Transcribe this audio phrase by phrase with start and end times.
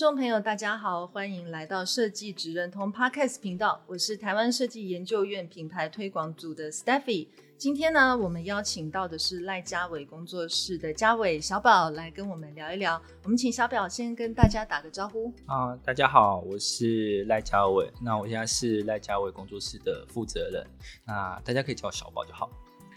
[0.00, 7.28] 众朋友，大家好，欢迎来到设计职人通 Podcast 频道，我是台湾设计研究院品牌推广组的 Steffy。
[7.58, 12.98] 今天呢，我们邀请到的是赖家伟工作室的家伟小宝来跟我们聊一聊。
[13.24, 15.30] 我们请小宝先跟大家打个招呼。
[15.44, 17.92] 啊，大家好，我是赖家伟。
[18.00, 20.66] 那我现在是赖家伟工作室的负责人。
[21.04, 22.48] 那大家可以叫我小宝就好。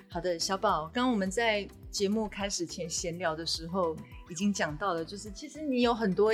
[0.08, 3.94] 好的，小宝，刚刚我们在节目开始前闲聊的时候
[4.30, 6.34] 已经讲到了，就是其实你有很多。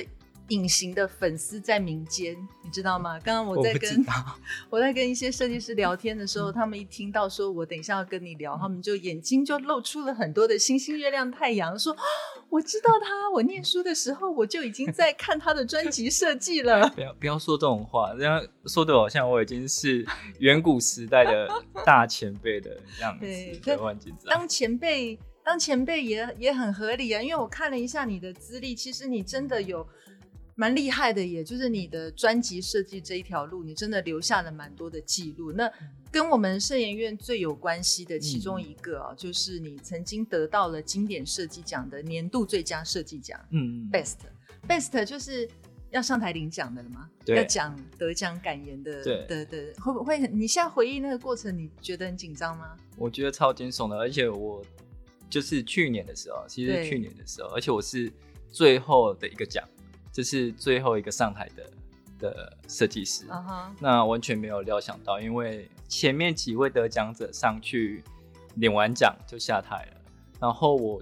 [0.49, 3.19] 隐形的粉丝在民间，你知道吗？
[3.19, 4.13] 刚刚我在跟我，
[4.77, 11.95] 我在跟一些设计师聊天的时候，他们一听到说我等一下要跟你聊，他们就眼睛就露出了很多的星星、月亮、太阳，说
[12.49, 16.89] 我知道他，我念书的时候我就已经在看他的专辑设计了。
[16.95, 20.05] 不要不要说这种话，这样说的好像我已经是
[20.39, 21.47] 远古时代的
[21.85, 23.25] 大前辈的样子。
[23.63, 23.77] 对，
[24.25, 29.87] 当前辈，当前辈也也很合理啊，因为我看了一下你的资历，其实你真的有。
[30.59, 35.53] 蛮厉害的，也就是你的专辑设计这一条路，你真的留下了蛮多的记录。
[35.53, 35.71] 那
[36.11, 43.39] 跟我们设研院最有关系的其中一个啊，嗯、就是你曾经得到了经典设计奖的年度最佳设计奖。
[43.51, 44.17] 嗯，Best
[44.67, 45.49] Best 就是
[45.91, 47.09] 要上台领奖的了吗？
[47.23, 49.01] 对，要讲得奖感言的。
[49.01, 50.19] 对对对，会不会？
[50.27, 52.75] 你现在回忆那个过程，你觉得很紧张吗？
[52.97, 54.61] 我觉得超惊悚的，而且我
[55.29, 58.11] 就是去年的时候，其实去年的时候，而且我是
[58.51, 59.65] 最后的一个奖。
[60.11, 61.69] 这是最后一个上台的
[62.19, 63.69] 的设计师，uh huh.
[63.79, 68.03] 那完全没有料想到，因为前面几位得奖者上去
[68.55, 70.01] 领完奖就下台了，
[70.39, 71.01] 然后我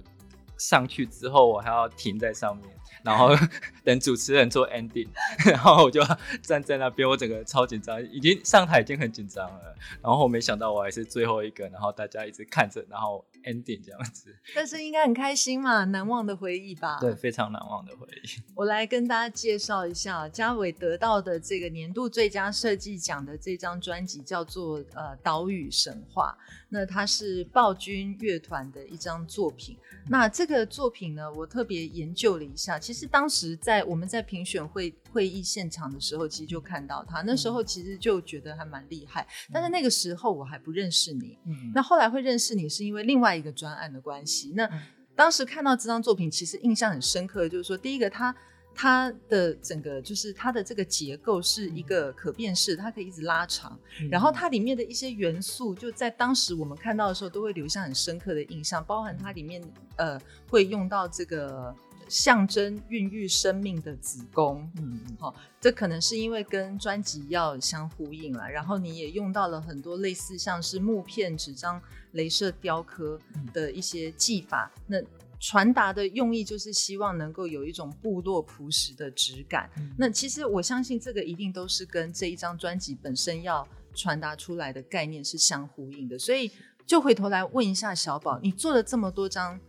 [0.58, 2.66] 上去之后，我还要停在上面。
[3.04, 3.28] 然后
[3.84, 5.06] 等主持人做 ending，
[5.46, 6.02] 然后我就
[6.42, 9.74] 站在那边，我整个超紧张，已经上台已经很紧张了。
[10.02, 14.34] 然后我没想到我还是最后一个，然后大家一直看着，然后 ending 这样子。
[14.54, 16.98] 但是应该很开心嘛，难忘的回忆吧？
[17.00, 18.40] 对，非常难忘的回忆。
[18.54, 26.36] 我来跟大家介绍一下，嘉伟得到的这个年度最佳设计奖的这张专辑叫做呃《岛屿神话》，
[26.68, 29.76] 那它是暴君乐团的一张作品。
[30.10, 32.78] 那这个作品呢，我特别研究了一下。
[32.78, 37.22] 其实当时在我们在评选会会议现场的时候，其实就看到他。
[37.22, 39.26] 那时候其实就觉得还蛮厉害。
[39.52, 41.38] 但是那个时候我还不认识你。
[41.46, 41.72] 嗯。
[41.74, 44.52] 那后来会认识你，是因为另外一个专案的关系。
[44.54, 44.68] 那
[45.14, 48.34] 当时看到这张作品，其实印象很深刻，就是说，第一个他。
[48.80, 53.76] 它的整个就是它的这个结构是一个可变式，它可以一直拉长。
[54.00, 58.84] 嗯、然后它里面的一些元素，就在当时我们看到的时候，都会留下很深刻的印象。
[58.84, 59.60] 包含它里面
[59.96, 60.16] 呃
[60.48, 61.74] 会用到这个
[62.08, 68.48] 象征孕育生命的子宫，嗯，好、哦，这可能是因为跟专辑要相呼应了。
[68.50, 71.80] 然后你也用到了很多类似像是木片、纸张、
[72.14, 73.18] 镭射雕刻
[73.52, 74.70] 的一些技法。
[74.74, 75.02] 嗯、那
[75.38, 79.70] 传达的用意就是希望能够有一种部落朴实的质感。
[79.76, 86.18] 嗯、那其实我相信这个一定都是跟这一张专辑本身要传达出来的概念是相呼应的。
[86.18, 86.50] 所以
[86.86, 89.60] 就回头来问一下小宝，你做了这么多张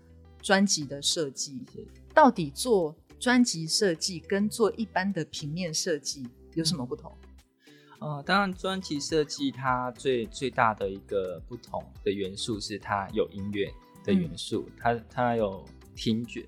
[0.42, 1.62] 专辑的设计，
[2.14, 7.12] 到底做专辑设计跟做一般的平面设计有什么不同？
[8.00, 13.72] 呃，当然专辑设计它最最大的一个不同的元素是它有音乐。
[14.02, 16.48] 的元素，嗯、它它有听觉。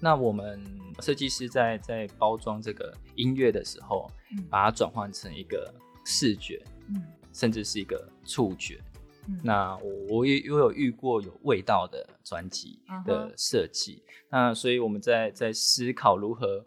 [0.00, 0.60] 那我们
[1.00, 5.72] 设计师在在包装这个音乐的时候，嗯、把它转换成一个
[6.04, 7.00] 视觉，嗯、
[7.32, 8.80] 甚至是一个触觉。
[9.28, 14.02] 嗯、那我我也我有遇过有味道的专辑的设计。
[14.06, 16.64] 嗯、那所以我们在在思考如何，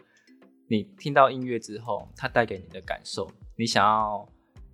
[0.68, 4.28] 你听到音乐之后，它带给你的感受，你想要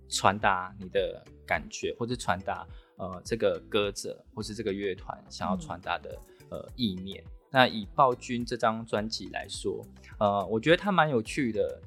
[0.08, 2.66] 传达你的感觉，或者传达。
[3.00, 6.18] 呃，这个歌者或是这个乐团想要传达的、
[6.50, 7.22] 嗯、呃意念。
[7.48, 9.80] 那以暴君这张专辑来说，
[10.18, 11.80] 呃，我觉得它蛮有趣的。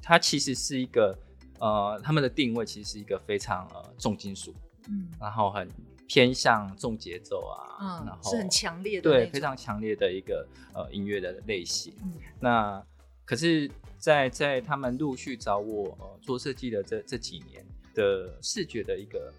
[0.00, 1.14] 它其实是一个
[1.58, 4.54] 呃，他们的定位其实是一个非常呃重金属，
[4.88, 5.68] 嗯，然后很
[6.06, 11.94] 偏向重节奏啊，嗯，然后是很强烈的，对，非常强烈的一个呃音乐的类型。
[12.02, 12.84] 嗯、那
[13.24, 13.68] 可是
[13.98, 19.32] 在，在在他们陆续找我呃做设计的这这几年的视觉的一个。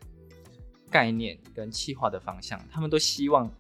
[0.90, 3.52] 概念跟企划的方向，他们都希望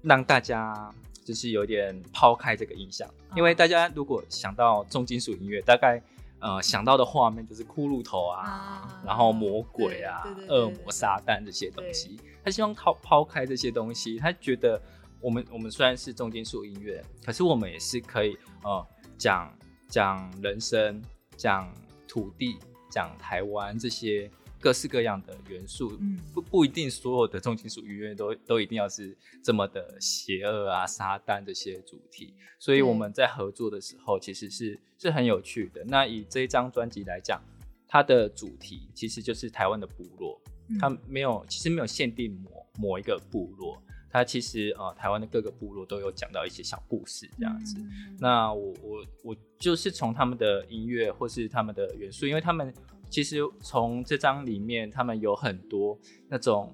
[0.00, 0.90] 让大家
[1.22, 6.02] 就就是有点抛开这个印象，因为大家如果想到重金属音乐，大概
[6.40, 12.18] 呃想到的画面就是骷髅头啊，啊然后魔鬼啊、恶魔、撒旦这些东西。
[12.44, 14.80] 他希望抛抛开这些东西，他觉得
[15.20, 18.86] 我们我们虽然是重金属音乐，可是我们也是可以呃
[19.18, 19.52] 讲
[19.88, 21.02] 讲人生、
[21.36, 21.72] 讲
[22.08, 22.58] 土地、
[22.90, 24.30] 讲台湾这些。
[24.60, 32.34] 各式各样的元素，嗯、不不一定所有的重金属音乐都都一定要是这么的邪恶啊、撒旦这些主题。
[32.58, 35.82] 所以我们在合作的时候，其实是是很有趣的。
[35.86, 37.42] 那以这一张专辑来讲，
[37.88, 47.78] 它的主题其实就是台湾的部落，嗯、它没有其实没有限定某某一个部落，它其实呃台湾的各个部落都有讲到一些小故事这样子。
[47.78, 52.70] 嗯、那我我我就是从他们的音乐或是他们的元素，因为他们。
[53.10, 55.98] 其实从这张里面，他们有很多
[56.28, 56.72] 那种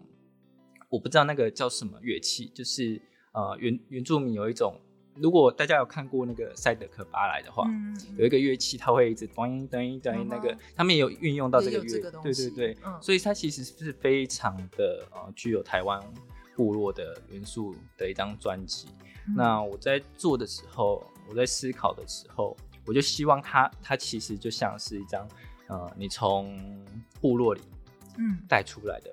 [0.90, 3.00] 我不知道那个叫什么乐器，就是
[3.32, 4.78] 呃原原住民有一种，
[5.14, 15.98] 如果大家有看过那个赛德克巴莱的话，嗯、有一个乐器，它会一直咚音咚音咚音，那个他们也有运用到这个乐，这个对对对，嗯、所以它其实是非常的呃具有台湾
[16.54, 18.88] 部落的元素的一张专辑。
[19.26, 25.26] 嗯、那我在做的时候，我在思考的时候，我就希望它它其实就像是一张。
[25.68, 26.56] 呃，你从
[27.20, 27.60] 部落里，
[28.18, 29.12] 嗯，带出来的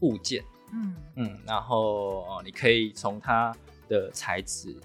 [0.00, 3.56] 物件，嗯嗯，然后呃，你可以从它
[3.88, 4.78] 的材质、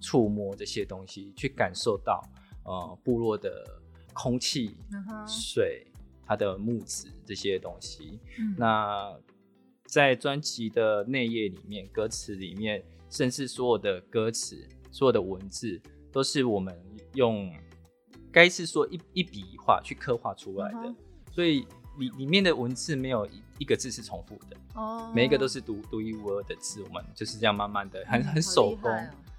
[0.00, 2.22] 触摸这些东西，去感受到
[2.64, 3.64] 呃部落的
[4.12, 5.86] 空气、嗯、水、
[6.26, 8.18] 它的木质这些东西。
[8.38, 9.16] 嗯、那
[9.86, 15.80] 在专辑的内页里面、歌词里面，甚至所有的歌词、所有的文字，
[16.10, 16.76] 都是我们
[17.12, 17.54] 用。
[18.34, 20.94] 该是说一一笔一画去刻画出来的，uh.
[21.30, 21.64] 所以
[21.98, 25.14] 里里面的文字没有一一个字是重复的，oh.
[25.14, 26.82] 每一个都是独独一无二的字。
[26.82, 28.90] 我们就是这样慢慢的，很很手工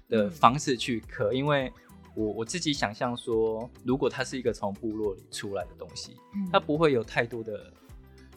[0.08, 1.30] 的方式去刻。
[1.30, 1.70] 嗯、因为
[2.14, 7.70] 我我自己想象说，如果它是一个从部落里出来的东西，嗯、它不会有太多的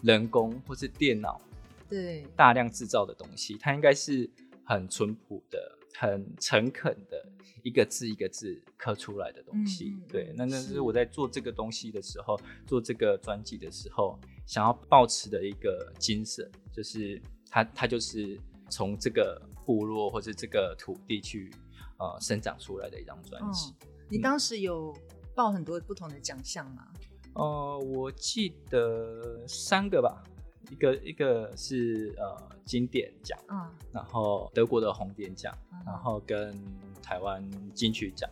[0.02, 1.40] 人工或是电脑
[1.88, 4.30] 对大量制造的东西，它应该是
[4.66, 5.79] 很淳朴的。
[5.96, 7.32] 很诚恳的
[7.64, 18.40] 一个字一个字刻出来的东西，嗯、对，那那是我在做这个东西的时候，做这个专辑的时候，想要保持的一个精神，就是它它就是
[18.70, 21.52] 从这个部落或者这个土地去
[21.98, 23.74] 呃生长出来的一张专辑。
[24.10, 24.96] 你当时有
[25.36, 26.88] 报很多不同的奖项吗？
[27.34, 30.24] 呃，我记得三个吧。
[30.70, 36.56] 一个一个是呃金典奖，嗯，然后德国的红点奖，嗯、然后跟
[37.02, 37.44] 台湾
[37.74, 38.30] 金曲奖，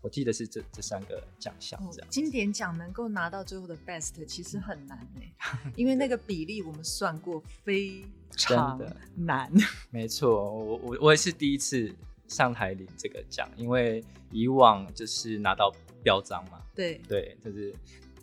[0.00, 2.10] 我记得是这这三个奖项这样、哦。
[2.10, 5.32] 金典奖能够拿到最后的 best，其实很难哎，
[5.76, 9.52] 因为那个比例我们算过非常的难。
[9.90, 11.94] 没错，我我我也是第一次
[12.26, 15.70] 上台领这个奖，因为以往就是拿到
[16.02, 17.74] 标章嘛，对对，就是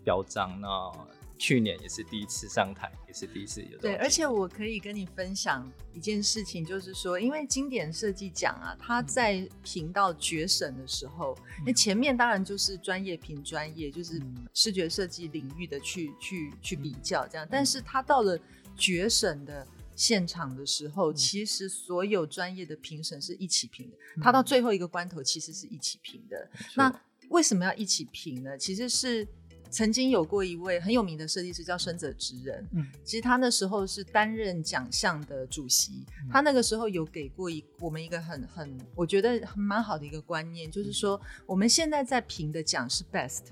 [0.03, 0.91] 标章那。
[1.37, 3.77] 去年也是第一次上台，也是第一次有。
[3.79, 14.21] 对，而且我可以跟你分享一件事情，就是说，因为经典设计奖啊，它在评到决审的时候，那、嗯、前面当然就是专业评专业，就是
[14.53, 18.39] 视觉设计领域的去去去比较这样，但是它到了
[18.77, 26.37] 决审的现场的时候，嗯、其实所有专业的评审是一起评的，它到最后一个关头其实是一起评的。
[26.53, 28.57] 嗯、那为什么要一起评呢？
[28.57, 29.27] 其实是。
[29.73, 43.45] 曾经有过一位很有名的设计师叫深泽直人，嗯，其实他那时候是担任奖项的主席，嗯、他那个时候有给过一我们一个很很我觉得蛮好的一个观念，就是说我们现在在评的奖是 best。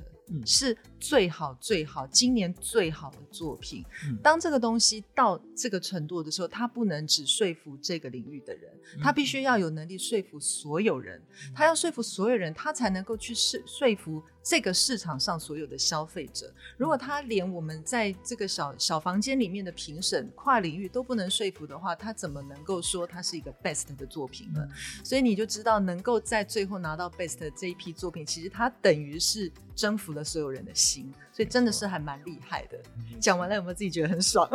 [0.45, 3.83] 是最好最好，今年最好的作品。
[4.07, 8.71] 嗯、当这个东西到这个程度的时候，他不能只说服这个领域的人，
[9.03, 11.21] 他必须要有能力说服所有人。
[11.53, 16.51] 他要说服所有人，他才能够去说说服这个市场上所有的消费者。
[16.77, 24.61] 如果他连我们在这个小小房间里面的评审跨领域都不能说服的话，他怎么能够说他是一个 best 的作品呢？
[24.61, 24.71] 嗯、
[25.03, 30.21] 所以你就知道，能够在最后拿到 best 的这一批作品，其实它等于是征服了。
[30.31, 32.79] 所有人的心，所以真的是还蛮厉害的。
[33.19, 34.47] 讲完了有没有自己觉得很爽？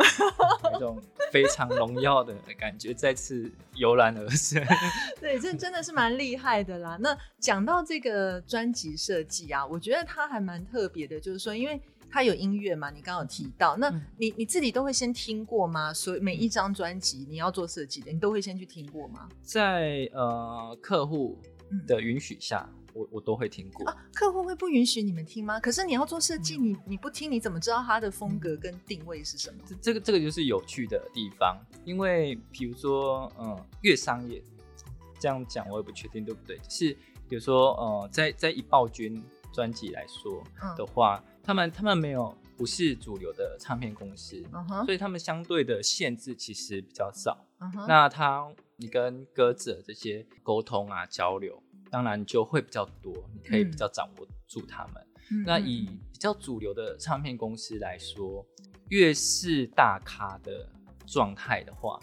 [0.63, 0.99] 那种
[1.31, 4.63] 非常荣耀的感觉再次油然而生。
[5.19, 6.97] 对，这真的是蛮厉害的啦。
[6.99, 11.79] 那讲到这个专辑设计啊，我觉得它还蛮特别的，就是说，因为
[12.09, 15.93] 它有音乐嘛，你刚刚有提到，那你你自己都会先听过吗？
[15.93, 19.27] 所以每一张专辑你要做设计的，你都会先去听过吗？
[19.41, 21.37] 在呃客户
[21.85, 22.69] 的允许下。
[22.97, 25.59] 我我都会听过啊，客户会不允许你们听吗？
[25.59, 29.63] 可是你要做设计，你你不听，你怎么知道它的风格跟定位是什么？
[29.67, 34.43] 这这个这个就是有趣的地方，因为比如说，嗯，越商业，
[35.19, 36.57] 这样讲，我也不确定对不对。
[36.57, 36.97] 就是
[37.29, 39.23] 比如说，呃，在在以暴君
[39.53, 40.43] 专辑来说
[40.75, 47.45] 的话，嗯、他们他们没有不是主流的唱片公司，嗯、所以他们相对的限制其实比较少。
[47.59, 55.07] 嗯、那他你跟歌者这些沟通啊交流，当然就会比较多，你可以比较掌握住他们。
[55.31, 58.45] 嗯、那以比较主流的唱片公司来说，
[58.89, 60.69] 越是大咖的
[61.05, 61.99] 状态的话，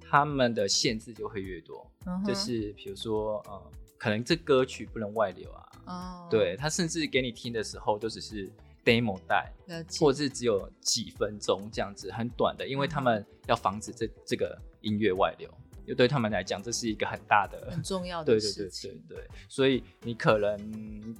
[0.00, 1.90] 他们的限制就会越多。
[2.06, 5.68] 嗯、就是比如说，呃，可能这歌曲不能外流啊。
[5.86, 6.28] 哦。
[6.30, 8.50] 对，他甚至给你听的时候都只是
[8.84, 9.52] demo 带，
[9.98, 15.52] 或者是只有几分钟这样子，很短的，因为他们要防止这这个音乐外流。
[15.86, 18.90] 就对他们来讲，这是一个很大的、很重要的事情。
[19.08, 21.16] 对对对对对，所以你可能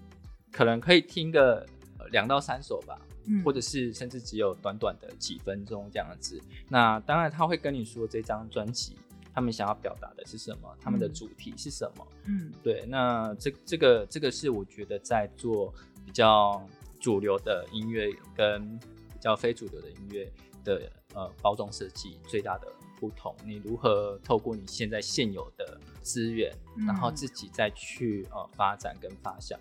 [0.52, 1.66] 可能可以听个
[2.10, 6.40] 两到三首吧，嗯，或者是甚至只有短短的几分钟这样子。
[6.68, 8.96] 那当然他会跟你说这张专辑
[9.32, 12.06] 他们想要表达的是什么，嗯，他们的主题是什么。
[12.26, 12.84] 嗯，对。
[12.86, 15.72] 那这这个这个是我觉得在做
[16.04, 16.64] 比较
[16.98, 20.30] 主流的音乐跟比较非主流的音乐
[20.64, 22.66] 的呃包装设计最大的。
[23.00, 29.58] 不同，你如何透过你现在现有的资源，嗯、然后自己再去呃发展跟发想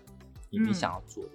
[0.50, 1.30] 你你想要做的。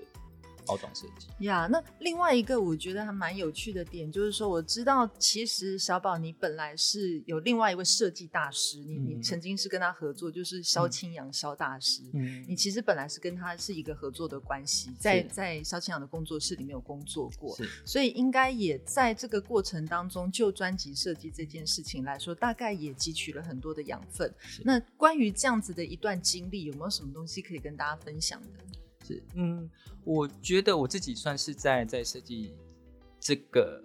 [0.66, 1.28] 包装设计。
[1.46, 17.70] 呀，yeah, 那另外一个我觉得还蛮有趣的点，就是说我知道其实小宝你本来是有另外一位设计大师，你、嗯、你曾经是跟他合作，就是肖清扬肖大师，嗯，你其实本来是跟他是一个合作的关系，在在肖清扬的工作室里面有工作过，是。
[17.86, 24.34] 所以应该也在这个过程当中，就专辑设计这件事情来说，大概也汲取了很多的养分。
[24.64, 28.48] 那关于这样子的一段经历，有没有什么东西可以跟大家分享的？
[29.06, 29.70] 是，嗯。
[30.04, 32.54] 我觉得我自己算是在在设计
[33.20, 33.82] 这个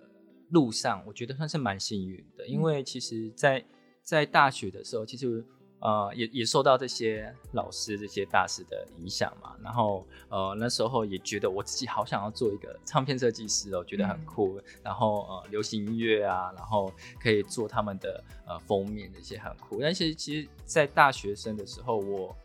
[0.51, 3.65] 路上，我觉得算是蛮幸运的，因为其实在，在
[4.03, 5.43] 在大学的时候，其实
[5.79, 22.37] 呃也也受到这些老师这些大师的影响嘛，然后呃那时候也觉得我自己好想要做一个唱片设计师哦，觉得很酷，嗯、然后呃流行音乐啊，然后可以做他们的呃封面那些很酷，但是其实，在大学生的时候，我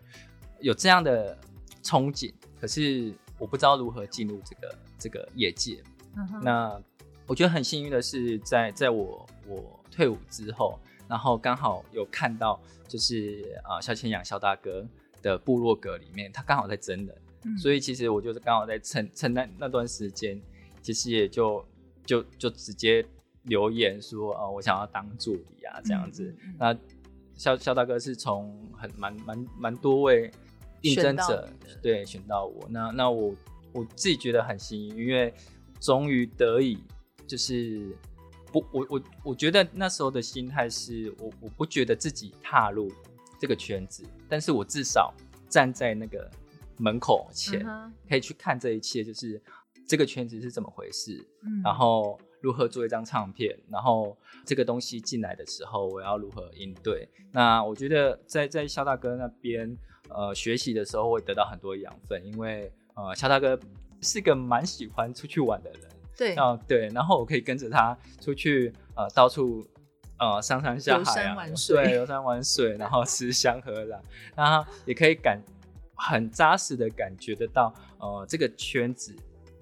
[0.61, 1.37] 有这样的
[1.83, 3.13] 憧憬，可是。
[3.37, 5.83] 我不知道如何进入这个这个业界。
[6.15, 6.41] Uh.
[6.41, 6.81] 那
[7.27, 12.57] 我觉得很幸运的是在，在在我我退伍之后，然后刚好有看到，
[12.87, 14.87] 就是啊肖千阳肖大哥
[15.21, 20.41] 的部落格里面，他刚好在真人，嗯、所以其实我就是刚好在趁趁那那段时间，
[20.81, 21.61] 其实也就
[22.05, 23.05] 就就直接
[23.43, 26.33] 留言说啊，我想要当助理啊这样子。
[26.57, 26.73] 那
[27.35, 30.31] 肖肖大哥是从很蛮蛮蛮多位。
[30.85, 31.49] 应征者
[31.81, 33.35] 对选到我，那那我
[33.73, 35.33] 我自己觉得很幸运，因为
[35.79, 36.77] 终于得以
[37.25, 37.95] 就是
[38.51, 42.91] 不我我我觉得那时候的心态是我我不觉得自己踏入
[43.39, 45.13] 这个圈子，但是我至少
[45.49, 46.29] 站在那个
[46.77, 47.65] 门口前，
[48.07, 49.41] 可以去看这一切，就是
[49.87, 54.15] 这个圈子是怎么回事，嗯、然后如何做一张唱片，然后
[54.45, 57.09] 这个东西进来的时候我要如何应对。
[57.31, 59.75] 那我觉得在在肖大哥那边。
[60.09, 63.59] 呃，学习的时候会得到很多养分，因为呃，肖大哥
[64.01, 65.81] 是个蛮喜欢出去玩的人，
[66.17, 69.67] 对，啊对，然后我可以跟着他出去，呃，到处
[70.19, 73.99] 呃上山下海啊，玩水对，游山玩水，然后吃香喝辣，
[74.35, 75.41] 然后也可以感
[75.95, 79.13] 很扎实的感觉得到，呃，这个圈子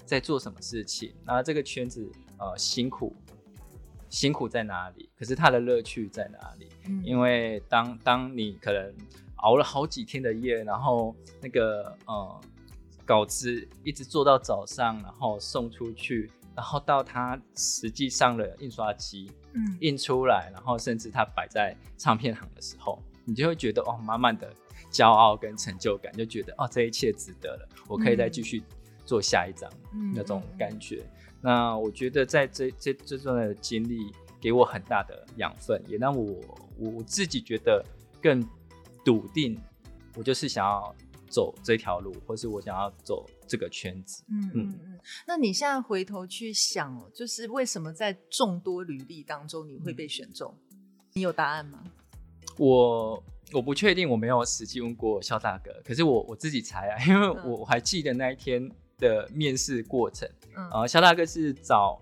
[0.05, 3.15] 在做什么事情，然后这个圈子呃辛苦
[4.09, 6.69] 辛苦在哪里，可是它的乐趣在哪里？
[6.87, 8.93] 嗯，因为当当你可能。
[9.43, 12.41] 熬了好几天的夜，然后那个呃
[13.05, 24.49] 稿子一直做到早上，然后送出去，然后到它实际上的印刷机，嗯，印出来，然后甚至它摆在唱片行的时候，你就会觉得哦，满满的
[24.89, 28.63] 骄傲跟成就感，就觉得哦，这一切值得了，我可以再继续
[29.05, 31.03] 做下一张，嗯，那种感觉。
[31.03, 34.09] 嗯，那我觉得在这这这段的经历
[34.39, 36.39] 给我很大的养分，也让我
[36.77, 37.83] 我自己觉得
[38.21, 38.41] 更。
[39.03, 39.59] 笃定，
[40.15, 40.95] 我就是想要
[41.29, 44.23] 走这条路，或是我想要走这个圈子。
[44.29, 44.99] 嗯嗯嗯。
[45.27, 50.55] 那你现在回头去想，就是为什么在众多履历当中你会被选中？
[50.71, 50.77] 嗯、
[51.13, 51.83] 你有答案吗？
[52.57, 55.71] 我我不确定，我没有实际问过肖大哥。
[55.83, 60.29] 可是我我自己猜啊，因为我我还记得那一天的面试过程。
[60.55, 60.69] 嗯。
[60.69, 61.99] 啊，肖大哥是找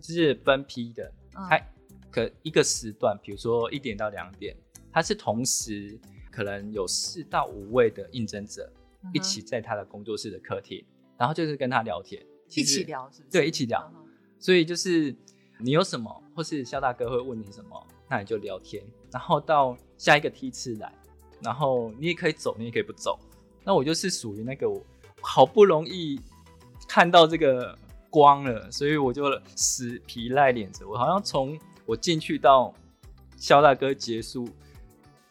[0.00, 1.66] 就是分批的，他、嗯、
[2.10, 4.56] 可一个时段，比如说一点到两点，
[4.90, 6.00] 他是同时。
[6.30, 8.72] 可能有四到五位的应征者
[9.12, 11.20] 一起在他的工作室的客厅，uh.
[11.20, 13.30] 然后就是跟他聊天，一起聊是不是？
[13.30, 13.80] 对，一起聊。
[13.80, 14.08] Uh.
[14.38, 15.14] 所以就是
[15.58, 18.82] 你有什么，或是肖大哥会问你什么，那你就聊天。
[19.10, 20.92] 然后到下一个梯次来，
[21.42, 23.18] 然后你也可以走，你也可以不走。
[23.64, 24.82] 那我就是属于那个我
[25.20, 26.18] 好不容易
[26.88, 27.76] 看到这个
[28.08, 30.88] 光了，所以我就死皮赖脸着。
[30.88, 32.72] 我好像从我进去到
[33.36, 34.48] 肖大哥结束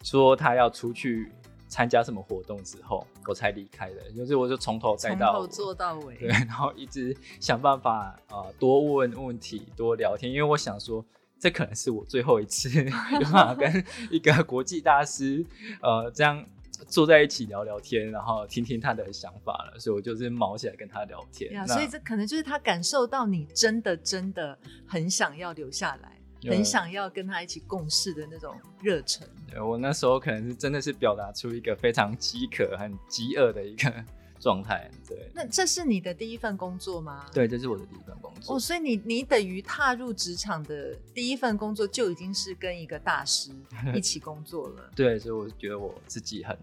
[0.04, 1.32] 说他要出去
[1.68, 4.12] 参加什么活动之后，我才离开的。
[4.12, 11.06] 就是我就从头再到从头做到尾，对， 然后一直想办法啊、呃，多问问题，多聊天，因为我想说。
[11.42, 15.42] 这可能是我最后一次 有办法跟一个国际大师，
[15.82, 16.46] 呃，这样
[16.90, 21.54] 坐在一起聊聊天，然后听听他的想法了，所以我就是毛起来跟他聊天。
[21.54, 29.28] 呀，所以这可能就是他感受到你真的真的很想要留下来，很想要跟他一起共事的那种热忱。
[29.50, 34.06] 对，我那时候可能是真的是表达出一个非常饥渴、很饥饿的一个。
[34.42, 37.26] 状态对，那这是你的第一份工作吗？
[37.34, 38.56] 对，这是我的第一份工作。
[38.56, 43.52] 哦，所以你你等于踏入职场的第一份工作就已经是跟一个大师
[43.94, 44.90] 一起工作了。
[44.96, 46.58] 对，所以我觉得我自己很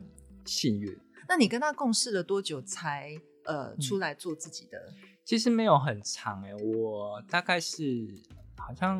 [0.47, 0.99] 幸运。
[1.29, 3.15] 那你跟他共事了多久才
[3.45, 4.79] 呃出来做自己的？
[4.79, 4.95] 嗯，
[5.27, 8.09] 其实没有很长哎，我大概是
[8.57, 8.99] 好像。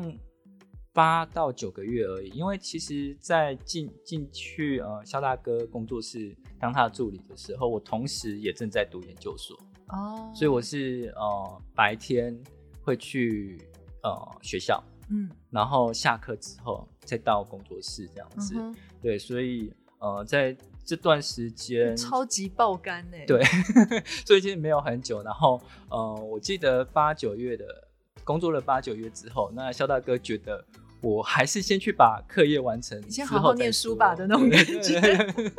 [0.97, 9.55] 八到九个月而已，因为其实，在进进去呃萧大哥工作室当他的助理的时候，我同时也正在读研究所
[9.89, 12.35] 哦，所以我是呃白天
[12.81, 13.61] 会去
[14.01, 14.09] 呃
[14.41, 23.43] 学校，嗯，然后下课之后再到工作室这样子，嗯、对，所以呃在这段时间超级爆肝呢，对，
[24.25, 27.87] 最近没有很久，然后呃我记得八九月的
[28.23, 30.65] 工作了八九月之后，那肖大哥觉得。
[31.07, 34.99] 我还是先去把课业完成，你先好好念书吧的那种感觉。
[34.99, 35.51] 对，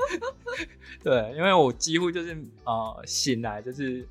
[1.02, 4.06] 对，因为我几乎就是呃醒来就是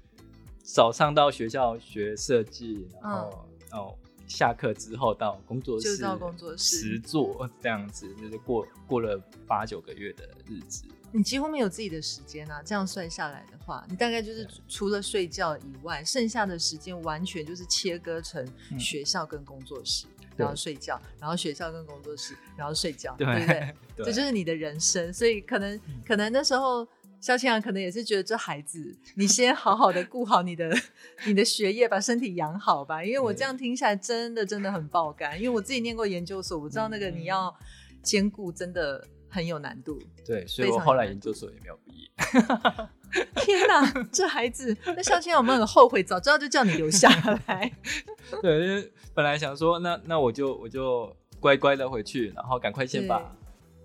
[0.64, 10.86] 早上到学校学设计，然后哦、嗯、下课之后到工作室，就到工作室实做这样子，就是过过了八九个月的日子。
[11.12, 12.62] 你几乎没有自己的时间啊！
[12.66, 18.46] 这样算下来的话，你大概就是除了睡觉以外，剩下的时间完全就是切割成
[18.78, 20.08] 学校跟工作室。
[20.08, 23.74] 嗯然后睡觉，然后学校跟工作室，然后睡觉，对，对不对？
[23.98, 25.12] 对， 这就是你的人生。
[25.14, 26.88] 所以可能，嗯、可能那时候
[27.20, 30.72] 萧清扬可能也是觉得这孩子，你先好好的顾好你的
[31.26, 33.04] 你的学业，把身体养好吧。
[33.04, 35.36] 因为我这样听起来，真的真的很爆肝。
[35.38, 37.54] 因为我自己念过研究所，我知道那个你要
[38.02, 40.00] 兼顾，真的很有难度。
[40.26, 42.10] 对，所以我后来研究所也没有毕业。
[43.36, 44.76] 天哪，这孩子！
[44.86, 46.04] 那萧清扬有没有很后悔？
[46.04, 47.10] 早知道就叫你留下
[47.48, 47.72] 来。
[48.42, 53.36] 对，因为本来想说，那那我就我就乖乖的回去，然后赶快先把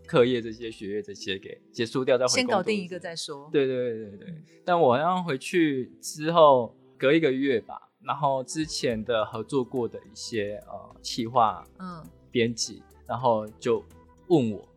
[0.06, 2.32] 课业这些、学业这些给结束掉，再回。
[2.32, 3.48] 先搞定一个再说。
[3.52, 4.34] 对对对对对。
[4.64, 13.84] 但我好像回去之后隔一个月吧，然后之前的合作过的一些呃企划嗯编辑，然后就
[14.26, 14.68] 问我，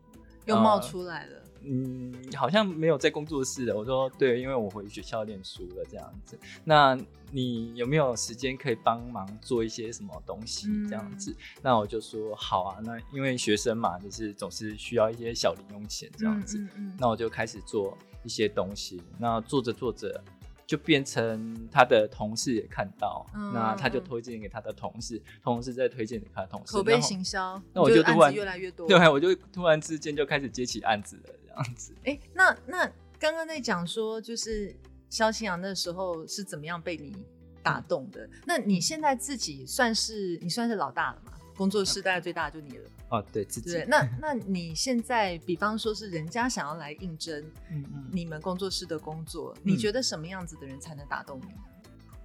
[0.45, 1.37] 又冒出来了。
[1.37, 3.75] 呃嗯，好像没有在工作室的。
[3.75, 6.37] 我说对，因为我回学校念书了这样子。
[6.63, 6.97] 那
[7.31, 11.31] 你有没有时间可以帮忙做一些什么东西这样子？
[11.31, 12.79] 嗯、那我就说好啊。
[12.83, 16.57] 那因为学生嘛，就是总是需要一些小零用钱这样子。
[16.57, 19.01] 嗯嗯嗯、那我就开始做一些东西。
[19.17, 20.23] 那做着做着。
[20.67, 27.61] 就变成他的同事也看到，嗯、那他就推荐给他的同事，同事再推荐给他的同事，口碑行销。
[27.71, 31.93] 那我就突然就越来越多，对，我就突然之间就开始接起案子了，这样子。
[32.03, 34.75] 哎、欸，那那刚刚在讲说，就是
[35.09, 37.15] 萧清扬那时候是怎么样被你
[37.63, 38.25] 打动的？
[38.25, 41.31] 嗯、那你现在自己算是你算是老大了吗？
[41.55, 42.89] 工作室大概最大的就你了。
[43.09, 43.71] 哦，对，自己。
[43.71, 47.41] 对， 那那你现在，比方说是人家想要来应征，
[47.71, 51.47] 嗯嗯，你们工作室的工作，嗯、你觉得什么样子的人才能打动你？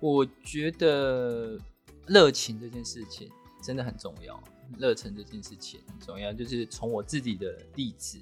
[0.01, 1.57] 我觉得
[2.07, 3.31] 热情这件事情
[3.63, 4.43] 真的很重要，
[4.79, 6.33] 热忱这件事情很重要。
[6.33, 8.19] 就是从我自己的例子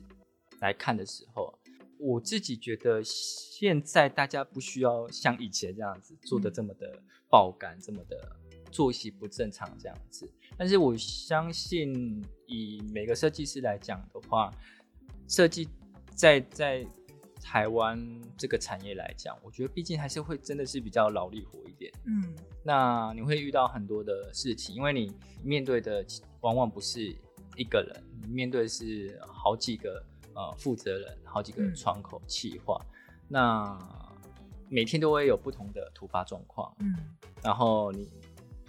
[0.60, 1.52] 来看的时候，
[1.98, 8.36] 我自己觉得现在大家不需要像以前这样子做的这么的爆肝，嗯、这么的
[8.70, 10.30] 作息不正常这样子。
[10.56, 14.52] 但是我相信，以每个设计师来讲的话，
[15.28, 15.68] 设计
[16.14, 16.86] 在在
[17.40, 21.92] 台湾这个产业来讲，我觉得毕竟还是会真的是比较劳力活一点。
[22.04, 26.04] 嗯，那你会遇到很多的事情，因为你面对的
[26.40, 27.14] 往往不是
[27.56, 30.04] 一个人，你面对的是好几个
[30.38, 32.94] 呃负责人，好几个窗口企划，嗯、
[33.28, 33.78] 那
[34.68, 36.72] 每天都会有不同的突发状况。
[36.78, 36.96] 嗯，
[37.42, 38.08] 然后你。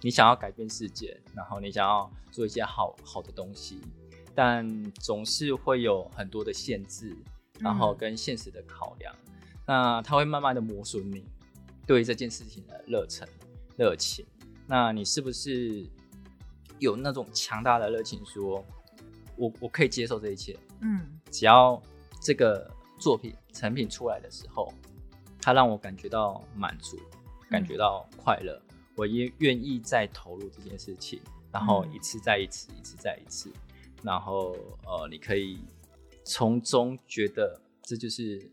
[0.02, 3.82] 你想要改变世界，然后你想要做一些好好的东西，
[4.34, 7.14] 但总是会有很多的限制，
[7.58, 11.22] 然后跟现实的考量，嗯、那它会慢慢的磨损你
[11.86, 13.28] 对这件事情的热忱、
[13.76, 14.24] 热情。
[14.66, 15.86] 那你是不是
[16.78, 18.64] 有那种强大的热情说，说
[19.36, 21.80] 我我可以接受这一切，嗯，只要
[22.20, 24.72] 这个作品成品出来的时候，
[25.40, 26.98] 它让我感觉到满足，
[27.48, 31.20] 感觉到快乐，嗯、我也愿意再投入这件事情，
[31.52, 33.50] 然后一次再一次，一次再一次，
[34.02, 35.58] 然后呃，你可以
[36.24, 38.50] 从中觉得这就是。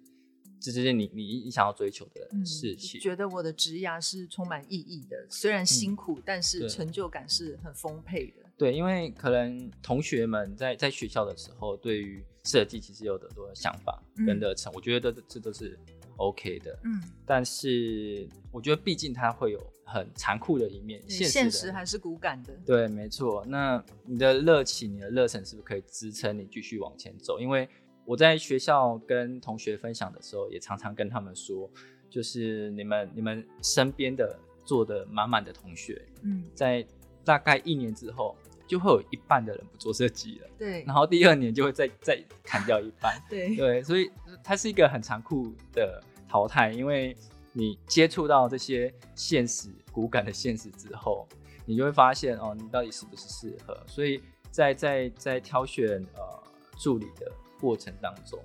[0.59, 2.99] 这就是你你你想要追求的事情。
[2.99, 8.43] 嗯、觉得我的职涯是充满意义的，虽然辛苦，嗯、但是成就感是很丰沛的。
[8.57, 15.77] 对，因为可能同学们在在学校的时候，对于设计其实有很多想法跟热忱，嗯、我觉得这这都是
[16.15, 16.79] OK 的。
[16.85, 22.53] 嗯，但是我觉得毕竟它会有很残酷的一面，现实，现实还是骨感的。
[22.65, 23.45] 对，没错。
[23.45, 27.39] 那你的热情、你的热忱是不是可以支撑你继续往前走？
[27.39, 27.67] 因为
[28.05, 31.69] 我在学校跟同学分享的时候，也常常跟他们说，
[32.09, 36.87] 就是你们你们身边的做的满满的同学，嗯，在
[37.25, 44.11] 大概一年之后，就会有一半的人不做设计了，对，然后第二年就会再再砍掉一半，对对，所以
[44.43, 47.15] 它是一个很残酷的淘汰，因为
[47.53, 51.27] 你接触到这些现实骨感的现实之后，
[51.65, 53.75] 你就会发现哦，你到底是不是适合？
[53.87, 56.43] 所以在在在挑选呃
[56.77, 57.31] 助理的。
[57.59, 58.39] 过程当中，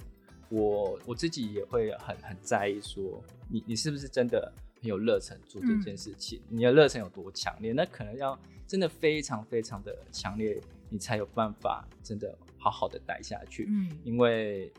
[0.48, 4.50] 我我自己也会很很在意说，你你是不是真的
[4.82, 6.40] 很有热忱做这件事情？
[6.50, 7.72] 嗯、你的热忱有多强烈？
[7.72, 13.66] 那可能要真的非常非常的强烈，你才有办法真的好好的待下去。
[13.70, 14.72] 嗯，因为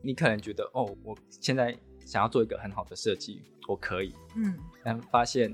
[0.00, 4.14] 你可能觉得哦，我现在想要做一个很好的设计，我可以。
[4.36, 5.52] 嗯，但发现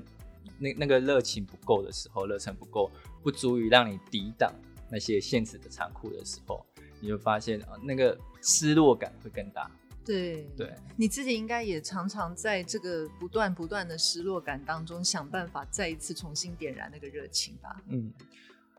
[0.59, 2.91] 那那个热情不够的时候，热忱不够，
[3.23, 4.53] 不足以让你抵挡
[4.91, 6.63] 那些现实的残酷的时候。
[6.99, 9.69] 你就发现啊，那个失落感会更大。
[10.07, 17.83] 对对，你自己应该也常常在这个不断不断的失落感当中，想办法再一次重新点燃那个热情吧。
[17.89, 18.11] 嗯，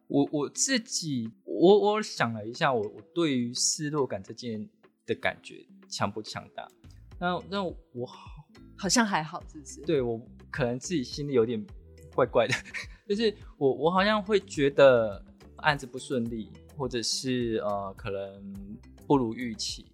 [0.06, 4.68] 我我自己，我我想了一下，我我对于失落感这件
[5.06, 6.66] 的感觉强不强大？
[7.20, 8.30] 那那我好
[8.76, 9.80] 好像还好，是不是？
[9.82, 11.64] 对，我可能自己心里有点
[12.14, 12.54] 怪怪的，
[13.06, 15.24] 就是我我好像会觉得
[15.58, 16.50] 案子不顺利。
[16.78, 19.90] 或者是呃，可能不如预期，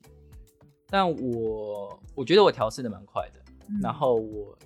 [0.89, 4.57] 但我我觉得我调试的蛮快的，嗯、然后我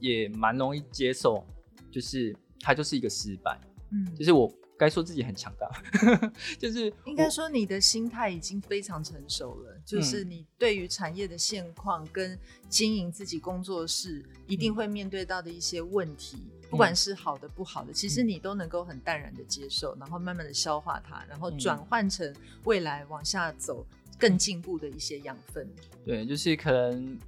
[0.00, 1.44] 也蛮容易接受，
[1.90, 3.58] 就是它就是一个失败，
[3.90, 5.70] 嗯，就是我该说自己很强大，
[6.58, 16.36] 就是应该说你的心态已经非常成熟了，就是你对于产业的现况跟经营自己工作室一定会面对到的一些问题。
[16.36, 23.86] 嗯不管是好的不好的，其实你都能够很淡然的接受，然后慢慢的消化它，然后转换成未来往下走
[24.22, 25.68] 更进步的一些养分。
[26.04, 27.18] 对，就是可能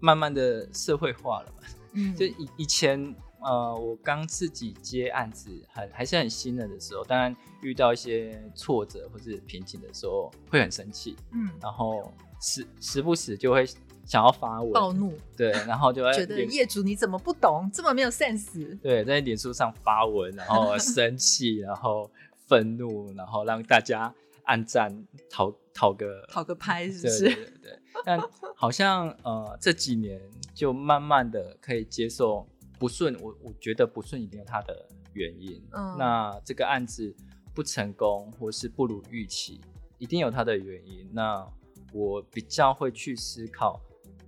[0.00, 1.66] 慢慢的社会化了吧。
[1.94, 13.66] 嗯，就以以前呃，我刚自己接案子很还是很新人的时候，当然遇到一些挫折或是瓶颈的时候会很生气，嗯，然后时时不时就会。
[14.06, 18.76] 想要发文暴怒，对，然后就会觉得业主你怎么不懂，这么没有 sense？
[18.80, 22.10] 对，在脸书上发文，然后生气，然后
[22.48, 24.12] 愤怒，然后让大家
[24.44, 27.24] 按赞讨讨个讨个拍， 是不是？
[27.24, 27.78] 对对对。
[28.04, 28.20] 但
[28.54, 30.20] 好像呃这几年
[30.54, 32.46] 就慢慢的可以接受
[32.78, 35.62] 不顺，我我觉得不顺一定有它的原因。
[35.72, 37.14] 嗯，那这个案子
[37.54, 39.60] 不成功或是不如预期，
[39.98, 41.08] 一定有它的原因。
[41.12, 41.46] 那
[41.92, 43.80] 我比较会去思考。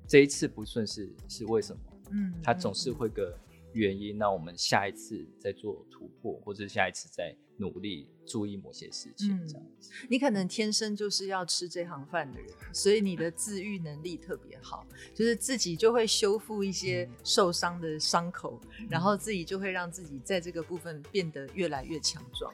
[0.08, 1.80] 这一次不顺是是为什么？
[2.10, 3.34] 嗯，它总是会个
[3.72, 4.16] 原因。
[4.18, 9.90] 那我们下一次再做突破，或者下一次再努力注意某些事情，这样子。
[10.08, 22.52] 你可能天生就是要吃这行饭的人，所以你的自愈能力特别好，就是自己就会修复一些受伤的伤口，嗯、然后自己就会让自己在这个部分变得越来越强壮。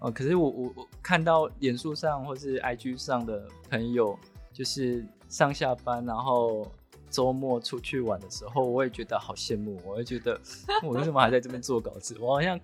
[0.00, 4.18] 哦，可是我我我看到脸书上或是 IG 上的朋友，
[4.52, 6.70] 就是上下班然后。
[7.10, 9.80] 周末出去玩的时候，我也觉得好羡慕。
[9.84, 10.40] 我也觉得，
[10.82, 12.16] 我为什么还在这边做稿子？
[12.20, 12.58] 我好像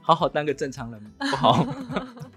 [0.00, 1.66] 好好当个正常人不好。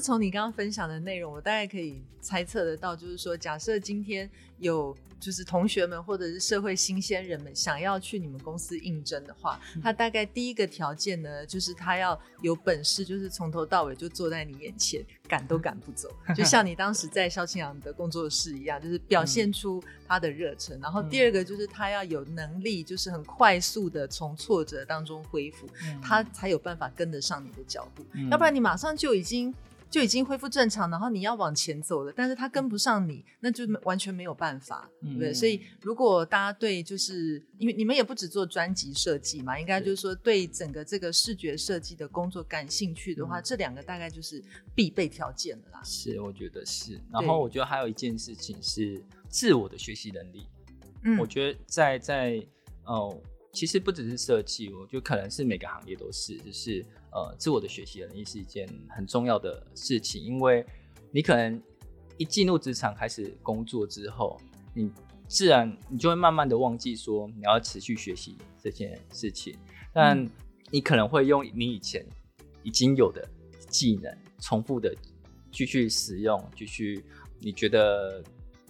[0.00, 4.96] 从你刚刚分享的内容，我大概可以猜测得到，就是说，假设今天有。
[5.20, 16.08] 就是同学们或者是社会新鲜人们想要去你们公司应征的话，他大概第一个条件呢，就是他要有本事，就是从头到尾就坐在你眼前，赶都赶不走。
[16.34, 20.74] 就像你当时在萧庆阳的工作室一样，就是表现出他的热忱。
[20.78, 28.02] 嗯、然后第二个就是他要有能力，就是很快速的从挫折当中恢复，嗯、他才有办法跟得上你的脚步。
[28.12, 29.54] 嗯、要不然你马上就已经
[29.90, 35.30] 就已经恢复正常，然后你要往前走了，但是他跟不上你，那就完全没有办法，对不对？
[35.30, 44.42] 嗯、所以如果大家对就是因为你们也不只做专辑设计嘛，应该就是说对整个这个视觉设计的工作感兴趣的话，嗯、这两个大概就是
[44.74, 45.82] 必备条件了啦。
[45.84, 47.00] 是，我觉得是。
[47.12, 50.46] 然后我觉得还有一件事情是自我的学习能力。
[51.02, 52.46] 嗯，我觉得在在
[52.84, 53.20] 哦。
[53.52, 60.64] 其实不只是设计，我觉得可能是每个行业都是，就是呃，自我的学习能力是一件很重要的事情，因为
[61.10, 61.60] 你可能
[62.16, 64.40] 一进入职场开始工作之后，
[64.74, 64.90] 你
[65.26, 69.56] 自然你就会慢慢的忘记说你要持续学习这件事情，
[69.92, 70.28] 但
[70.70, 72.06] 你可能会用你以前
[72.62, 73.28] 已经有的
[73.68, 74.94] 技能重复的
[75.50, 77.04] 继续使用，继续
[77.40, 78.22] 你觉得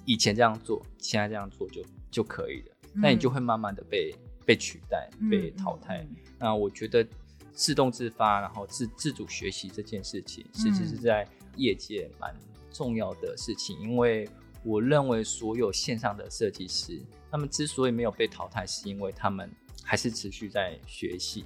[0.05, 4.15] 以前这样做，现在这样做就就可以了，那你就会慢慢的被。
[4.47, 7.07] 被取代、被淘汰，嗯嗯嗯、那我觉得
[7.53, 12.35] 自动自发，然后自自主学习这件事情，其实是在业界蛮
[12.73, 13.79] 重要的事情。
[13.81, 14.29] 嗯、因为
[14.63, 19.51] 我认为所有线上的设计师，他们之所以没有被淘汰，是因为他们
[19.83, 21.45] 还是持续在学习。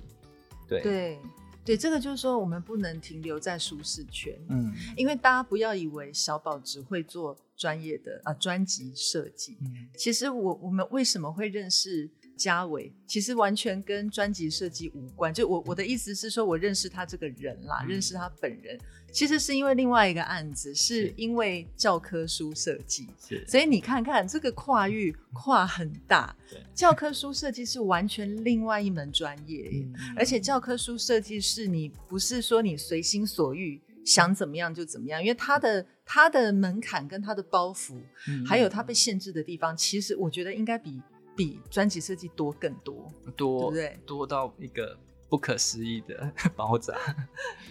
[0.68, 1.18] 对对
[1.64, 4.38] 对，这个就是说，我们不能停留在舒适圈。
[4.48, 9.56] 嗯，因为大家不要以为小宝只会做专业的啊专辑设计。
[9.62, 12.10] 嗯，其实我我们为什么会认识？
[12.36, 18.78] 家纬其实完全跟专辑设计无关，就我我的意思是说，我认识他这个人啦，嗯、认识他本人，
[19.12, 23.44] 其实是因为另外一个案子，是因为教科书设计，是。
[23.46, 26.34] 所以你看看这个跨域跨很大，
[26.74, 37.94] 教科书设计是完全另外一门专业，嗯、而且教科书设计是你不是说你随心所欲想怎么样就怎么样，因为他的他的门槛跟他的包袱，
[38.28, 41.00] 嗯、还有他被限制的地方，其实我觉得应该比。
[41.36, 44.00] 比专辑设计多更多，多对不对？
[44.06, 44.96] 多到一个
[45.28, 46.94] 不可思议的爆炸。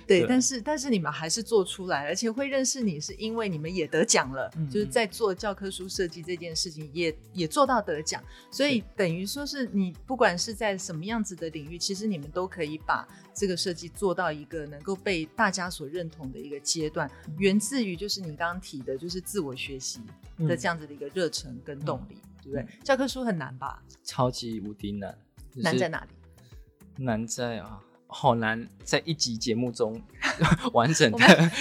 [0.06, 8.21] 对，对但是但是你们还是做出来，而且会认识你是因为你们也得奖了，嗯、就是在做教科书设计这件事情也也做到得奖，
[8.52, 20.02] 所以等于说是你不管是在什么样子的领域，其实你们都可以把这个设计做到一个能够被大家所认同的一个阶段，嗯、源自于就是你刚刚提的，就是自我学习
[20.39, 22.15] 的这样子的一个热忱跟动力。
[22.15, 22.66] 嗯对不对？
[22.84, 23.82] 教科书很难吧？
[24.04, 25.18] 超级无敌难。
[25.56, 27.04] 难在哪里？
[27.04, 30.02] 难在啊，好难在一集节目中
[30.74, 31.18] 完整的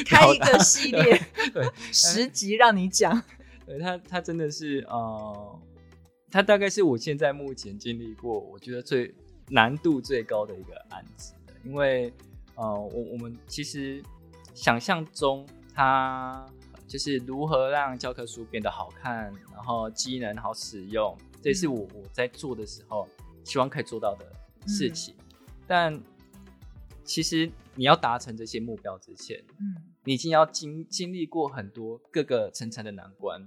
[0.06, 1.20] 开一个系列，
[1.52, 3.22] 对， 十集让你讲。
[3.66, 5.60] 对，他，他真的是呃，
[6.30, 9.14] 他大概是我现在目前经历过，我觉得最
[9.48, 11.34] 难度最高的一个案子。
[11.64, 12.12] 因为
[12.54, 14.02] 呃，我我们其实
[14.54, 16.46] 想象中他。
[16.92, 23.08] 就是如何让教科书变得好看，然后机能好使用，这是我我在做的时候
[23.44, 24.30] 希望可以做到的
[24.68, 25.14] 事情。
[25.18, 25.24] 嗯、
[25.66, 26.02] 但
[27.02, 29.74] 其实你要达成这些目标之前，嗯，
[30.04, 33.40] 你已经要经经历过很多各个层层的难关。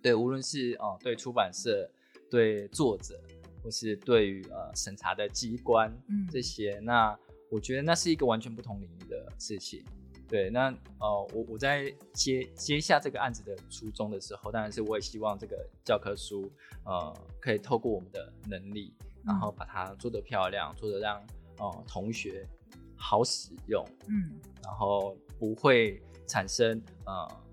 [0.00, 1.90] 对，无论是哦、呃，对出版社、
[2.30, 3.20] 对作者，
[3.64, 7.18] 或是对于呃审查的机关，嗯，这些，那
[7.50, 9.84] 我觉得那是一个完全不同领域的事情。
[10.32, 16.50] 对，那呃，我我在接接下这个案子的初衷的时候，当然是我也希望这个教科书，
[16.86, 21.22] 呃，可以透过我们的能力，然后把它做得漂亮，做得让
[21.58, 22.48] 呃同学
[22.96, 27.12] 好使用，嗯，然后不会产生呃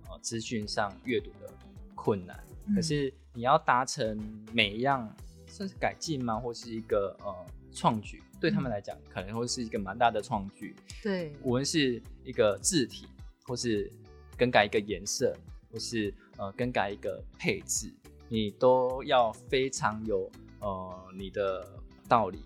[0.10, 1.54] 呃资讯上阅读的
[1.96, 2.42] 困难。
[2.68, 4.18] 嗯、可是你要达成
[4.54, 5.14] 每一样
[5.48, 6.40] 算是改进吗？
[6.40, 8.24] 或是一个呃创举？
[8.40, 10.76] 对他们来讲，可能会是一个蛮大的创举。
[11.04, 13.08] 对，无论是一个字体，
[13.44, 13.92] 或是
[14.38, 15.36] 更改一个颜色，
[15.72, 17.94] 或是呃更改一个配置，
[18.28, 21.68] 你都要非常有呃你的
[22.08, 22.44] 道理、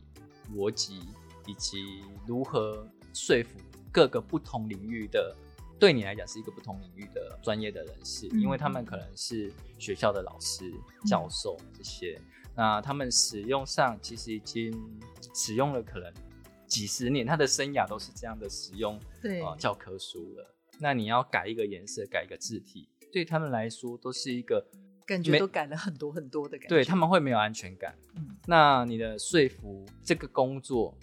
[0.56, 1.02] 逻辑，
[1.46, 3.60] 以及如何说服
[3.92, 5.36] 各个不同领域的，
[5.80, 10.74] 对你来讲是一个不同领域的专业的人士，嗯、因为他们可能是学校的老师、
[11.06, 12.20] 教授这些。
[12.56, 14.72] 嗯那他们使用上其实已经
[15.34, 16.14] 使用了可能
[16.68, 20.56] 几十年，他的生涯都是这样的使用，对、呃、教科书了。
[20.80, 24.64] 那你要改一个颜色，改一个字体，对他们来说都是一个
[25.04, 27.96] 感觉都改了很多很多的感觉，对他们会没有安全感。
[28.16, 30.96] 嗯，那你的说服这个工作，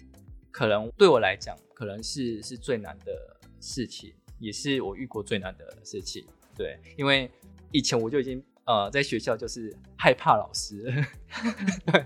[0.51, 6.25] 可能对我来讲，可能是是最难的事情，也是我遇过最难的事情。
[6.55, 7.29] 对，因为
[7.73, 8.41] 以前我就已经。
[8.65, 10.83] 呃，在学校就是害怕老师，
[11.91, 12.05] 对。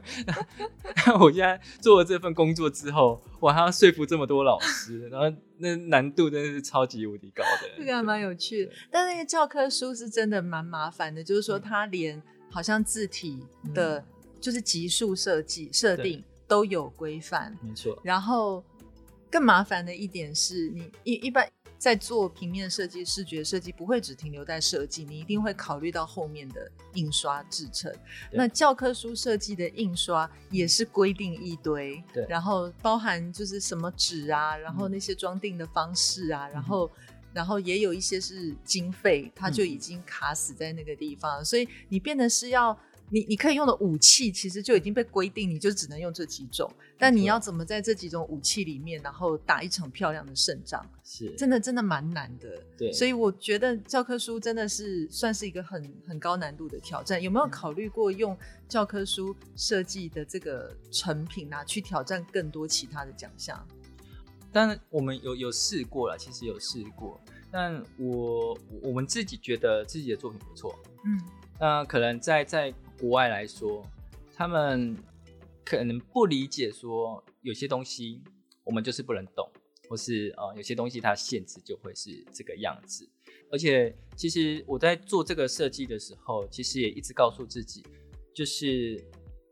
[1.20, 7.70] 我现在做了这份工作之后，我还要说服这么多老师，然后那难度真的是超级无敌高的。
[7.78, 14.06] 这个还蛮有趣的，但那个教科书是真的蛮麻烦的，就是说它连好像字体的，嗯、
[14.40, 18.00] 就是级数设计设定都有规范，没错。
[18.04, 18.64] 然后
[19.30, 21.48] 更麻烦的一点是你一一般。
[21.86, 27.94] 在做平面设计、视觉设计，不会只停留在设计，你一定会考虑到后面的印刷制成。
[28.32, 36.92] 那教科书设计的印刷也是规定一堆，对，然后包含就是什么纸啊，然后那些装订的方式啊，嗯、然后
[37.32, 42.76] 然后也有一些是经费，它就已经卡死在那个地方，嗯、所以你变得是要。
[43.10, 46.72] 你你可以用的武器其实就已经被规定，你就只能用这几种。
[46.98, 52.60] 但你要怎么在这几种武器里面，然后打一场漂亮的胜仗，是真的真的蛮难的。
[52.76, 57.22] 对，所以我觉得教科书真的是算是一个很很高难度的挑战。
[57.22, 58.36] 有没有考虑过用
[58.68, 63.64] 教科书设计的这个成品拿去挑战更多其他的奖项？
[64.52, 67.22] 当然，我们有有试过了，其实有试过。
[67.52, 70.76] 但我我们自己觉得自己的作品不错。
[71.06, 71.22] 嗯，
[71.60, 72.74] 那可能在在。
[73.00, 73.86] 国外来说，
[74.34, 74.96] 他们
[75.64, 78.22] 可能不理解说有些东西
[78.64, 79.50] 我们就是不能动，
[79.90, 83.10] 或是呃有些东西它限制就会是这个样子。
[83.52, 87.84] 而且其实我在做这个设计的时候，其实也一直告诉自己，
[88.34, 89.02] 就是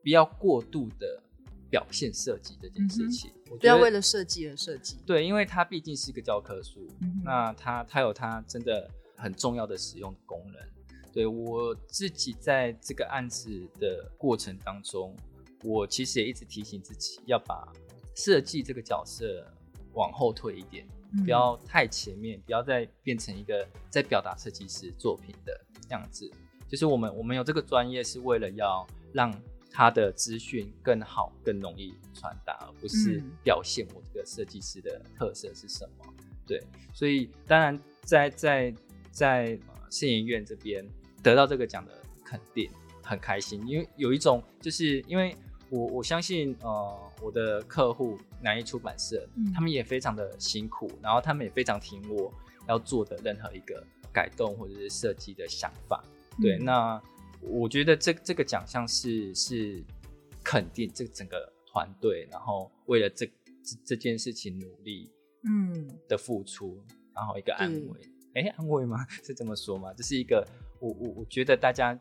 [0.02, 1.22] 不要过度的
[1.70, 4.98] 表现设计这件事情，嗯、不要为了设计而设计。
[5.06, 10.73] 对，因为它毕竟是一个教科书，嗯、那它它有它真的很重要的使用的功能。
[11.14, 15.16] 对，我自己在这个案子的过程当中，
[15.64, 17.72] 我其实也一直提醒自己要把
[18.16, 19.46] 设计这个角色
[19.94, 25.56] 往后退一点，嗯、不要太前面，不要再变成一个在表达设计师作品的
[25.92, 26.28] 样子。
[26.68, 29.32] 就是我们我们有这个专业是为了要让
[29.70, 36.12] 他的资讯更好、更容易传达，而不是表现我这个设计师的特色是什么。
[36.48, 36.60] 对，
[36.92, 38.74] 所以当然在在
[39.12, 39.60] 在
[39.92, 40.84] 摄影院这边。
[41.24, 41.92] 得到这个奖的
[42.24, 42.70] 肯定，
[43.02, 45.36] 很开心，因为有一种就是因为
[45.70, 52.32] 我我相信，呃，我的客户南艺出版社，嗯、他们也非常的辛苦，然后他们也非常听我
[52.68, 56.04] 要做的任何一个改动或者是设计的想法。
[56.42, 57.02] 对，嗯、那
[57.42, 59.84] 我觉得这这个奖项是是
[60.44, 63.26] 肯定这整个团队，然后为了这
[63.64, 65.10] 这，这件事情努力，
[65.46, 68.00] 嗯的付出，嗯、然后一个安慰。
[68.36, 69.06] 哎、欸，安慰吗？
[69.24, 69.94] 是这么说吗？
[69.96, 70.46] 这是一个，
[70.84, 71.98] 我我我觉得大家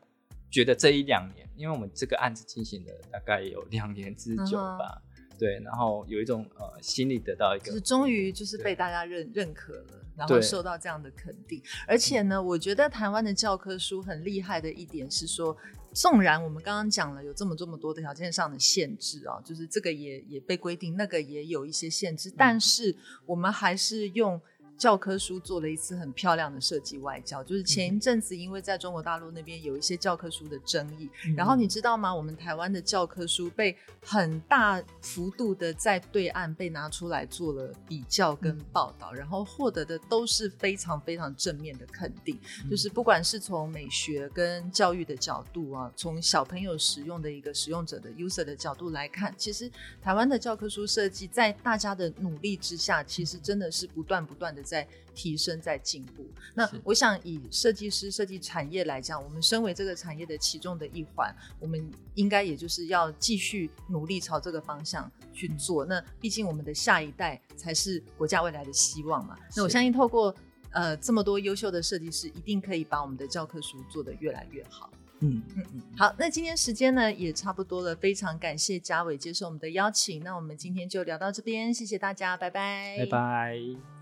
[0.50, 11.62] 觉得这一两年，因为我们这个案子进行了大概有两年之久吧，嗯、对，然后有一种呃心里得到一个，就是终于就是被大家认认可了，然后受到这样的肯定。
[11.86, 15.56] 而且呢，我觉得台湾的教科书很厉害的一点是说，
[15.94, 24.40] 纵然我们刚刚讲了有这么这么多的条件上的限制啊，就是这个也也被规定，那个也有一些限制，嗯、但是我们还是用。
[24.82, 32.12] 教科书做了一次很漂亮的设计外交，就是前一阵子因为在中国大陆那边有一些教科书的争议，嗯、然后你知道吗？
[32.12, 49.70] 我们台湾的教科书被很大幅度的在对岸被拿出来做了比较跟报道，嗯、然后获得的都是非常非常正面的肯定，嗯、就是不管是从美学跟教育的角度啊，从小朋友使用的一个使用者的 user 的角度来看，其实
[50.02, 54.60] 台湾的教科书设计在大家的努力之下，其实真的是不断不断的。
[54.72, 56.26] 在提升，在进步。
[56.54, 65.84] 那我想，以设计师、设计产业来讲，我们身为这个产业的其中的一环，我们应该也就是要继续努力朝这个方向去做。
[65.84, 69.36] 那毕竟我们的下一代才是国家未来的希望嘛。
[69.54, 70.34] 那我相信，透过
[70.70, 74.90] 呃这么多优秀的设计师，一定可以把我们的教科书做得越来越好。
[75.24, 80.20] 嗯嗯嗯，好，那今天时间呢也差不多了，非常感谢嘉伟接受我们的邀请。
[80.24, 84.01] 那我们今天就聊到这边，谢谢大家，拜拜，拜拜。